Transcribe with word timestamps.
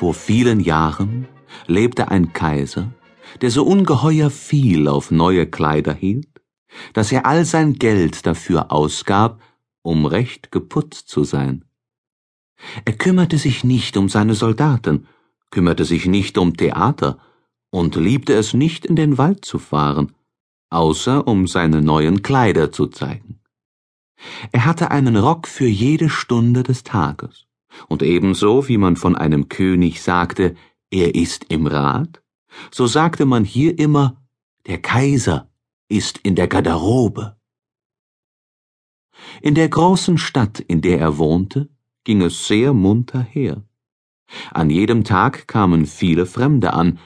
Vor 0.00 0.14
vielen 0.14 0.60
Jahren 0.60 1.28
lebte 1.66 2.08
ein 2.08 2.32
Kaiser, 2.32 2.90
der 3.42 3.50
so 3.50 3.64
ungeheuer 3.64 4.30
viel 4.30 4.88
auf 4.88 5.10
neue 5.10 5.46
Kleider 5.46 5.92
hielt, 5.92 6.40
dass 6.94 7.12
er 7.12 7.26
all 7.26 7.44
sein 7.44 7.74
Geld 7.74 8.24
dafür 8.24 8.72
ausgab, 8.72 9.42
um 9.82 10.06
recht 10.06 10.52
geputzt 10.52 11.10
zu 11.10 11.22
sein. 11.24 11.66
Er 12.86 12.94
kümmerte 12.94 13.36
sich 13.36 13.62
nicht 13.62 13.98
um 13.98 14.08
seine 14.08 14.34
Soldaten, 14.34 15.06
kümmerte 15.50 15.84
sich 15.84 16.06
nicht 16.06 16.38
um 16.38 16.56
Theater 16.56 17.18
und 17.68 17.94
liebte 17.94 18.32
es 18.32 18.54
nicht 18.54 18.86
in 18.86 18.96
den 18.96 19.18
Wald 19.18 19.44
zu 19.44 19.58
fahren, 19.58 20.12
außer 20.70 21.28
um 21.28 21.46
seine 21.46 21.82
neuen 21.82 22.22
Kleider 22.22 22.72
zu 22.72 22.86
zeigen. 22.86 23.42
Er 24.50 24.64
hatte 24.64 24.90
einen 24.90 25.16
Rock 25.18 25.46
für 25.46 25.68
jede 25.68 26.08
Stunde 26.08 26.62
des 26.62 26.84
Tages, 26.84 27.49
und 27.88 28.02
ebenso 28.02 28.68
wie 28.68 28.78
man 28.78 28.96
von 28.96 29.16
einem 29.16 29.48
König 29.48 30.02
sagte, 30.02 30.54
er 30.90 31.14
ist 31.14 31.46
im 31.48 31.66
Rat, 31.66 32.22
so 32.70 32.86
sagte 32.86 33.26
man 33.26 33.44
hier 33.44 33.78
immer, 33.78 34.22
der 34.66 34.80
Kaiser 34.80 35.50
ist 35.88 36.18
in 36.18 36.34
der 36.34 36.48
Garderobe. 36.48 37.36
In 39.42 39.54
der 39.54 39.68
großen 39.68 40.18
Stadt, 40.18 40.60
in 40.60 40.80
der 40.80 40.98
er 40.98 41.18
wohnte, 41.18 41.68
ging 42.04 42.22
es 42.22 42.46
sehr 42.46 42.72
munter 42.72 43.20
her. 43.20 43.62
An 44.52 44.70
jedem 44.70 45.04
Tag 45.04 45.48
kamen 45.48 45.86
viele 45.86 46.26
Fremde 46.26 46.72
an, 46.72 46.98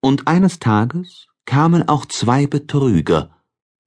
und 0.00 0.28
eines 0.28 0.58
Tages 0.58 1.28
kamen 1.44 1.88
auch 1.88 2.06
zwei 2.06 2.46
Betrüger, 2.46 3.36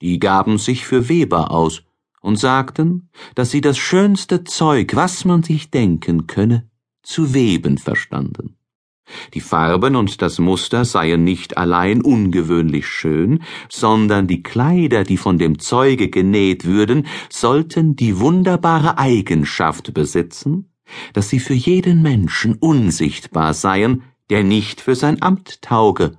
die 0.02 0.20
gaben 0.20 0.58
sich 0.58 0.86
für 0.86 1.10
Weber 1.10 1.52
aus 1.52 1.84
und 2.24 2.38
sagten, 2.38 3.10
dass 3.36 3.52
sie 3.52 3.62
das 3.62 3.78
schönste 3.78 4.44
Zeug, 4.46 4.96
was 4.96 5.26
man 5.26 5.44
sich 5.44 5.70
denken 5.70 6.26
könne, 6.26 6.68
zu 7.04 7.34
weben 7.34 7.78
verstanden. 7.78 8.56
Die 9.34 9.42
Farben 9.42 9.98
und 9.98 10.22
das 10.22 10.40
Muster 10.40 10.86
seien 10.86 11.26
nicht 11.26 11.58
allein 11.58 12.02
ungewöhnlich 12.02 12.88
schön, 12.88 13.44
sondern 13.70 14.28
die 14.28 14.42
Kleider, 14.42 15.04
die 15.04 15.18
von 15.18 15.38
dem 15.38 15.60
Zeuge 15.60 16.10
genäht 16.10 16.64
würden, 16.64 17.06
sollten 17.30 17.98
die 17.98 18.20
wunderbare 18.20 18.98
Eigenschaft 18.98 19.94
besitzen, 19.94 20.72
dass 21.12 21.30
sie 21.30 21.40
für 21.40 21.54
jeden 21.54 22.02
Menschen 22.02 22.56
unsichtbar 22.56 23.54
seien, 23.54 24.04
der 24.30 24.46
nicht 24.46 24.80
für 24.80 24.96
sein 24.96 25.22
Amt 25.22 25.62
tauge 25.62 26.18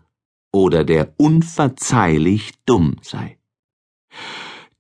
oder 0.53 0.85
der 0.85 1.15
unverzeihlich 1.17 2.53
dumm 2.67 2.97
sei. 3.01 3.39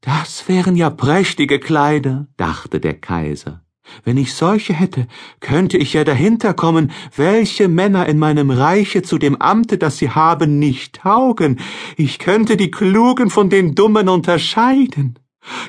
Das 0.05 0.49
wären 0.49 0.77
ja 0.77 0.91
prächtige 0.91 1.59
Kleider, 1.59 2.27
dachte 2.37 2.79
der 2.79 2.93
Kaiser. 2.93 3.65
Wenn 4.05 4.19
ich 4.19 4.35
solche 4.35 4.75
hätte, 4.75 5.07
könnte 5.41 5.79
ich 5.79 5.95
ja 5.95 6.05
dahinter 6.05 6.53
kommen, 6.53 6.93
welche 7.17 7.69
Männer 7.69 8.07
in 8.07 8.19
meinem 8.19 8.51
Reiche 8.51 9.01
zu 9.01 9.17
dem 9.17 9.41
Amte, 9.41 9.79
das 9.79 9.97
sie 9.97 10.11
haben, 10.11 10.59
nicht 10.59 10.97
taugen. 10.97 11.59
Ich 11.97 12.19
könnte 12.19 12.59
die 12.59 12.71
Klugen 12.71 13.31
von 13.31 13.49
den 13.49 13.75
Dummen 13.75 14.11
unterscheiden. 14.11 15.19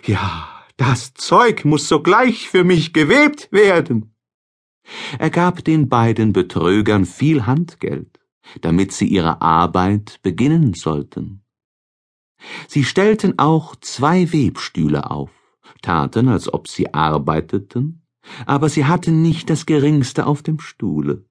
Ja, 0.05 0.49
das 0.75 1.13
Zeug 1.13 1.63
muss 1.63 1.87
sogleich 1.87 2.49
für 2.49 2.65
mich 2.65 2.91
gewebt 2.91 3.49
werden. 3.53 4.13
Er 5.17 5.29
gab 5.29 5.63
den 5.63 5.87
beiden 5.87 6.33
Betrügern 6.33 7.05
viel 7.05 7.45
Handgeld, 7.45 8.19
damit 8.59 8.91
sie 8.91 9.07
ihre 9.07 9.41
Arbeit 9.41 10.19
beginnen 10.23 10.73
sollten. 10.73 11.44
Sie 12.67 12.83
stellten 12.83 13.39
auch 13.39 13.75
zwei 13.77 14.31
Webstühle 14.31 15.09
auf, 15.09 15.31
taten, 15.81 16.27
als 16.27 16.53
ob 16.53 16.67
sie 16.67 16.93
arbeiteten, 16.93 18.05
aber 18.45 18.69
sie 18.69 18.85
hatten 18.85 19.21
nicht 19.21 19.49
das 19.49 19.65
geringste 19.65 20.25
auf 20.25 20.41
dem 20.41 20.59
Stuhle. 20.59 21.25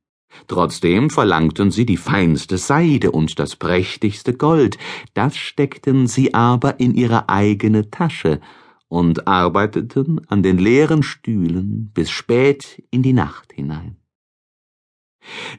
Trotzdem 0.49 1.11
verlangten 1.11 1.71
sie 1.71 1.87
die 1.87 1.97
feinste 1.97 2.59
Seide 2.59 3.13
und 3.13 3.39
das 3.39 3.57
prächtigste 3.57 4.35
Gold, 4.35 4.79
das 5.15 5.37
steckten 5.37 6.07
sie 6.07 6.35
aber 6.35 6.81
in 6.81 6.95
ihre 6.95 7.29
eigene 7.29 7.91
Tasche 7.91 8.41
und 8.89 9.27
arbeiteten 9.27 10.27
an 10.29 10.43
den 10.43 10.59
leeren 10.59 11.03
Stühlen 11.03 11.91
bis 11.93 12.11
spät 12.11 12.83
in 12.91 13.03
die 13.03 13.13
Nacht 13.13 13.53
hinein. 13.53 13.97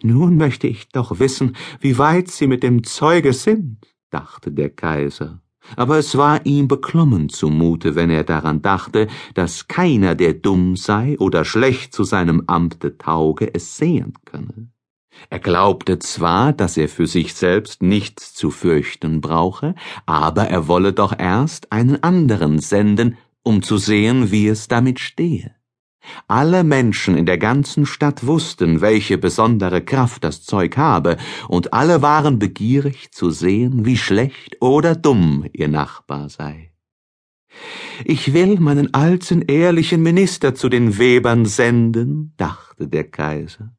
Nun 0.03 0.37
möchte 0.37 0.67
ich 0.67 0.89
doch 0.89 1.19
wissen, 1.19 1.55
wie 1.79 1.97
weit 1.97 2.29
sie 2.29 2.47
mit 2.47 2.61
dem 2.61 2.83
Zeuge 2.83 3.33
sind, 3.33 3.94
dachte 4.17 4.49
der 4.51 4.71
Kaiser 4.83 5.31
aber 5.75 5.97
es 5.97 6.17
war 6.17 6.45
ihm 6.45 6.67
beklommen 6.67 7.29
zumute, 7.29 7.95
wenn 7.95 8.09
er 8.09 8.23
daran 8.23 8.61
dachte, 8.61 9.07
dass 9.33 9.67
keiner, 9.67 10.15
der 10.15 10.33
dumm 10.33 10.75
sei 10.75 11.17
oder 11.19 11.45
schlecht 11.45 11.93
zu 11.93 12.03
seinem 12.03 12.43
Amte 12.47 12.97
tauge, 12.97 13.53
es 13.53 13.77
sehen 13.77 14.13
könne. 14.25 14.69
Er 15.29 15.39
glaubte 15.39 15.97
zwar, 15.99 16.53
dass 16.53 16.77
er 16.77 16.89
für 16.89 17.07
sich 17.07 17.33
selbst 17.33 17.81
nichts 17.81 18.33
zu 18.33 18.51
fürchten 18.51 19.21
brauche, 19.21 19.73
aber 20.05 20.47
er 20.49 20.67
wolle 20.67 20.93
doch 20.93 21.17
erst 21.17 21.71
einen 21.71 22.03
anderen 22.03 22.59
senden, 22.59 23.17
um 23.41 23.61
zu 23.61 23.77
sehen, 23.77 24.31
wie 24.31 24.47
es 24.47 24.67
damit 24.67 24.99
stehe. 24.99 25.55
Alle 26.27 26.63
Menschen 26.63 27.17
in 27.17 27.25
der 27.25 27.37
ganzen 27.37 27.85
Stadt 27.85 28.25
wussten, 28.25 28.81
welche 28.81 29.17
besondere 29.17 29.81
Kraft 29.81 30.23
das 30.23 30.43
Zeug 30.43 30.77
habe, 30.77 31.17
und 31.47 31.73
alle 31.73 32.01
waren 32.01 32.39
begierig 32.39 33.11
zu 33.11 33.29
sehen, 33.31 33.85
wie 33.85 33.97
schlecht 33.97 34.57
oder 34.61 34.95
dumm 34.95 35.45
ihr 35.53 35.67
Nachbar 35.67 36.29
sei. 36.29 36.71
Ich 38.03 38.33
will 38.33 38.59
meinen 38.59 38.93
alten 38.93 39.41
ehrlichen 39.41 40.03
Minister 40.03 40.55
zu 40.55 40.69
den 40.69 40.97
Webern 40.97 41.45
senden, 41.45 42.33
dachte 42.37 42.87
der 42.87 43.05
Kaiser. 43.05 43.71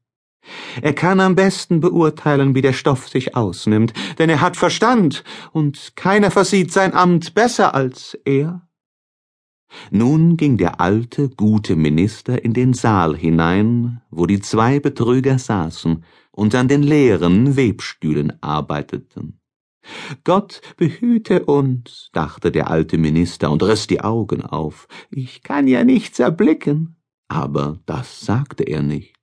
Er 0.80 0.92
kann 0.92 1.20
am 1.20 1.34
besten 1.34 1.80
beurteilen, 1.80 2.54
wie 2.54 2.62
der 2.62 2.72
Stoff 2.72 3.08
sich 3.08 3.34
ausnimmt, 3.34 3.92
denn 4.18 4.30
er 4.30 4.40
hat 4.40 4.56
Verstand, 4.56 5.24
und 5.52 5.96
keiner 5.96 6.30
versieht 6.30 6.72
sein 6.72 6.94
Amt 6.94 7.34
besser 7.34 7.74
als 7.74 8.16
er. 8.24 8.65
Nun 9.90 10.36
ging 10.36 10.56
der 10.56 10.80
alte, 10.80 11.28
gute 11.28 11.76
Minister 11.76 12.44
in 12.44 12.52
den 12.52 12.72
Saal 12.72 13.16
hinein, 13.16 14.00
wo 14.10 14.26
die 14.26 14.40
zwei 14.40 14.80
Betrüger 14.80 15.38
saßen 15.38 16.04
und 16.30 16.54
an 16.54 16.68
den 16.68 16.82
leeren 16.82 17.56
Webstühlen 17.56 18.32
arbeiteten. 18.42 19.40
Gott 20.24 20.60
behüte 20.76 21.44
uns, 21.44 22.10
dachte 22.12 22.50
der 22.50 22.70
alte 22.70 22.98
Minister 22.98 23.50
und 23.50 23.62
riss 23.62 23.86
die 23.86 24.00
Augen 24.00 24.42
auf. 24.42 24.88
Ich 25.10 25.42
kann 25.42 25.68
ja 25.68 25.84
nichts 25.84 26.18
erblicken. 26.18 26.96
Aber 27.28 27.80
das 27.86 28.20
sagte 28.20 28.64
er 28.64 28.82
nicht. 28.82 29.14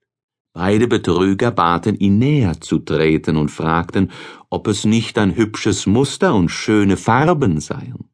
Beide 0.53 0.87
Betrüger 0.87 1.51
baten 1.51 1.95
ihn 1.95 2.19
näher 2.19 2.61
zu 2.61 2.79
treten 2.79 3.37
und 3.37 3.49
fragten, 3.49 4.11
ob 4.49 4.67
es 4.67 4.85
nicht 4.85 5.17
ein 5.17 5.35
hübsches 5.35 5.87
Muster 5.87 6.35
und 6.35 6.49
schöne 6.49 6.95
Farben 6.95 7.59
seien. 7.59 8.09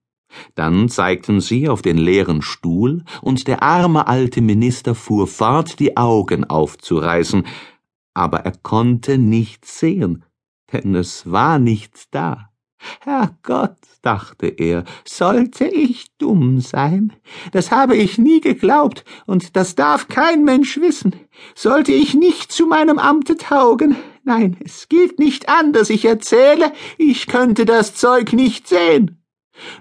Dann 0.56 0.90
zeigten 0.90 1.42
sie 1.42 1.70
auf 1.70 1.82
den 1.82 1.98
leeren 1.98 2.42
Stuhl, 2.42 3.04
und 3.22 3.48
der 3.48 3.64
arme 3.64 4.08
alte 4.08 4.42
Minister 4.42 4.96
fuhr 4.96 5.28
fort, 5.28 5.80
die 5.80 5.98
Augen 5.98 6.46
aufzureißen, 6.46 7.46
aber 8.14 8.40
er 8.40 8.54
konnte 8.64 9.18
nichts 9.18 9.80
sehen, 9.80 10.26
denn 10.74 10.96
es 10.96 11.32
war 11.32 11.60
nichts 11.60 12.10
da. 12.10 12.50
Herrgott, 13.02 13.78
dachte 14.02 14.48
er, 14.48 14.86
sollte 15.06 15.66
ich 15.66 16.08
dumm 16.18 16.62
sein? 16.62 17.14
Das 17.52 17.72
habe 17.72 17.98
ich 17.98 18.18
nie 18.18 18.40
geglaubt, 18.40 19.04
und 19.26 19.56
das 19.56 19.76
darf 19.76 20.08
kein 20.08 20.44
Mensch 20.46 20.78
wissen. 20.78 21.16
Sollte 21.56 21.92
ich 21.92 22.14
nicht 22.14 22.52
zu 22.52 22.68
meinem 22.68 22.98
Amte 22.98 23.36
taugen? 23.36 23.98
Nein, 24.24 24.58
es 24.64 24.88
gilt 24.88 25.20
nicht 25.20 25.50
an, 25.50 25.74
dass 25.74 25.90
ich 25.90 26.06
erzähle, 26.06 26.72
ich 26.98 27.28
könnte 27.28 27.66
das 27.66 27.96
Zeug 27.96 28.34
nicht 28.34 28.68
sehen. 28.68 29.19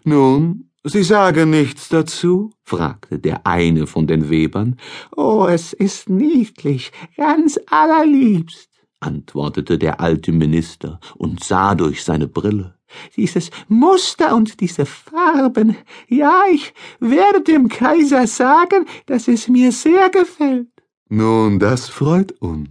Nun, 0.04 0.68
Sie 0.84 1.02
sagen 1.02 1.50
nichts 1.50 1.88
dazu? 1.88 2.50
fragte 2.64 3.18
der 3.18 3.46
eine 3.46 3.86
von 3.86 4.06
den 4.06 4.30
Webern. 4.30 4.76
Oh, 5.14 5.46
es 5.46 5.72
ist 5.72 6.08
niedlich, 6.08 6.92
ganz 7.16 7.58
allerliebst, 7.66 8.70
antwortete 9.00 9.76
der 9.76 10.00
alte 10.00 10.32
Minister 10.32 11.00
und 11.16 11.42
sah 11.42 11.74
durch 11.74 12.04
seine 12.04 12.28
Brille. 12.28 12.78
Dieses 13.16 13.50
Muster 13.68 14.34
und 14.34 14.60
diese 14.60 14.86
Farben, 14.86 15.76
ja, 16.08 16.44
ich 16.50 16.72
werde 17.00 17.42
dem 17.42 17.68
Kaiser 17.68 18.26
sagen, 18.26 18.86
dass 19.06 19.28
es 19.28 19.48
mir 19.48 19.72
sehr 19.72 20.08
gefällt. 20.08 20.68
Nun, 21.10 21.58
das 21.58 21.88
freut 21.88 22.32
uns, 22.40 22.70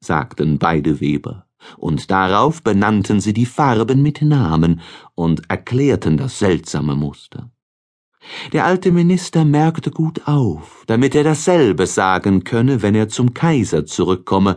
sagten 0.00 0.58
beide 0.58 1.00
Weber 1.00 1.47
und 1.76 2.10
darauf 2.10 2.62
benannten 2.62 3.20
sie 3.20 3.32
die 3.32 3.46
Farben 3.46 4.02
mit 4.02 4.22
Namen 4.22 4.80
und 5.14 5.48
erklärten 5.48 6.16
das 6.16 6.38
seltsame 6.38 6.94
Muster. 6.94 7.50
Der 8.52 8.66
alte 8.66 8.92
Minister 8.92 9.44
merkte 9.44 9.90
gut 9.90 10.26
auf, 10.26 10.84
damit 10.86 11.14
er 11.14 11.24
dasselbe 11.24 11.86
sagen 11.86 12.44
könne, 12.44 12.82
wenn 12.82 12.94
er 12.94 13.08
zum 13.08 13.34
Kaiser 13.34 13.86
zurückkomme, 13.86 14.56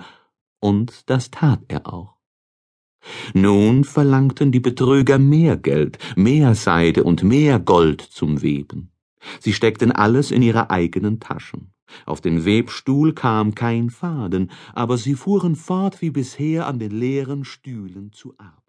und 0.59 1.09
das 1.09 1.31
tat 1.31 1.61
er 1.67 1.91
auch. 1.91 2.17
Nun 3.33 3.83
verlangten 3.83 4.51
die 4.51 4.59
Betrüger 4.59 5.17
mehr 5.17 5.57
Geld, 5.57 5.97
mehr 6.15 6.53
Seide 6.53 7.03
und 7.03 7.23
mehr 7.23 7.59
Gold 7.59 8.01
zum 8.01 8.41
Weben. 8.41 8.91
Sie 9.39 9.53
steckten 9.53 9.91
alles 9.91 10.31
in 10.31 10.41
ihre 10.41 10.69
eigenen 10.69 11.19
Taschen. 11.19 11.73
Auf 12.05 12.21
den 12.21 12.45
Webstuhl 12.45 13.13
kam 13.13 13.55
kein 13.55 13.89
Faden, 13.89 14.51
aber 14.73 14.97
sie 14.97 15.15
fuhren 15.15 15.55
fort 15.55 16.01
wie 16.01 16.11
bisher 16.11 16.67
an 16.67 16.79
den 16.79 16.91
leeren 16.91 17.43
Stühlen 17.45 18.11
zu 18.11 18.33
arbeiten 18.37 18.60